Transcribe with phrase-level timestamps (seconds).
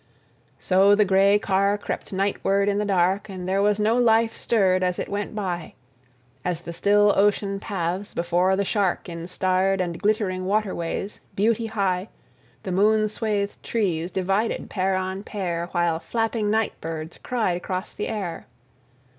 [0.69, 4.81] So the gray car crept nightward in the dark and there was no life stirred
[4.81, 5.75] as it went by....
[6.43, 12.09] As the still ocean paths before the shark in starred and glittering waterways, beauty high,
[12.63, 18.47] the moon swathed trees divided, pair on pair, while flapping nightbirds cried across the air....